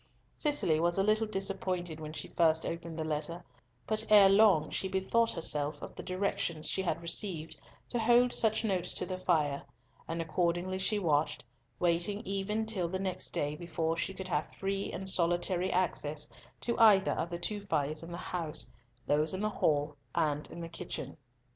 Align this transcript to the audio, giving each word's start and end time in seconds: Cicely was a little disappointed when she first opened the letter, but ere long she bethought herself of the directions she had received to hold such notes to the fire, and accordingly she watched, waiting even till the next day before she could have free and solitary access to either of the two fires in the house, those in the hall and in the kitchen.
Cicely 0.35 0.79
was 0.79 0.97
a 0.97 1.03
little 1.03 1.27
disappointed 1.27 1.99
when 1.99 2.11
she 2.11 2.27
first 2.29 2.65
opened 2.65 2.97
the 2.97 3.03
letter, 3.03 3.43
but 3.85 4.03
ere 4.09 4.29
long 4.29 4.71
she 4.71 4.87
bethought 4.87 5.29
herself 5.31 5.79
of 5.79 5.93
the 5.93 6.01
directions 6.01 6.67
she 6.67 6.81
had 6.81 7.03
received 7.03 7.55
to 7.89 7.99
hold 7.99 8.33
such 8.33 8.65
notes 8.65 8.93
to 8.93 9.05
the 9.05 9.19
fire, 9.19 9.61
and 10.07 10.19
accordingly 10.19 10.79
she 10.79 10.97
watched, 10.97 11.43
waiting 11.77 12.23
even 12.25 12.65
till 12.65 12.87
the 12.89 12.97
next 12.97 13.29
day 13.29 13.55
before 13.55 13.95
she 13.95 14.11
could 14.15 14.27
have 14.27 14.51
free 14.57 14.91
and 14.91 15.07
solitary 15.07 15.71
access 15.71 16.27
to 16.61 16.75
either 16.79 17.11
of 17.11 17.29
the 17.29 17.37
two 17.37 17.61
fires 17.61 18.01
in 18.01 18.11
the 18.11 18.17
house, 18.17 18.73
those 19.05 19.35
in 19.35 19.41
the 19.41 19.49
hall 19.51 19.95
and 20.15 20.49
in 20.49 20.61
the 20.61 20.67
kitchen. 20.67 21.15